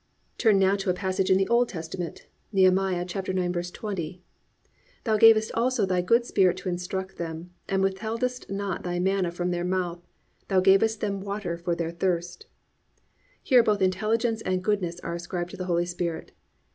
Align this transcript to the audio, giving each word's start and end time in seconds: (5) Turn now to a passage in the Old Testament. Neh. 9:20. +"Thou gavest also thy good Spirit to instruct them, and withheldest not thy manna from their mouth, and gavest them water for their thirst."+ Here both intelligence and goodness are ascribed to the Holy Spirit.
(5) 0.31 0.37
Turn 0.39 0.57
now 0.57 0.75
to 0.77 0.89
a 0.89 0.95
passage 0.95 1.29
in 1.29 1.37
the 1.37 1.47
Old 1.47 1.69
Testament. 1.69 2.25
Neh. 2.51 2.63
9:20. 2.71 4.19
+"Thou 5.03 5.17
gavest 5.17 5.51
also 5.53 5.85
thy 5.85 6.01
good 6.01 6.25
Spirit 6.25 6.57
to 6.57 6.69
instruct 6.69 7.17
them, 7.17 7.51
and 7.69 7.83
withheldest 7.83 8.49
not 8.49 8.81
thy 8.81 8.97
manna 8.97 9.29
from 9.29 9.51
their 9.51 9.63
mouth, 9.63 10.01
and 10.49 10.63
gavest 10.65 11.01
them 11.01 11.21
water 11.21 11.55
for 11.55 11.75
their 11.75 11.91
thirst."+ 11.91 12.47
Here 13.43 13.61
both 13.61 13.79
intelligence 13.83 14.41
and 14.41 14.63
goodness 14.63 14.99
are 15.01 15.13
ascribed 15.13 15.51
to 15.51 15.57
the 15.57 15.65
Holy 15.65 15.85
Spirit. 15.85 16.31